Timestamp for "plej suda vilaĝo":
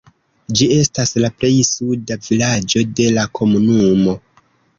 1.41-2.83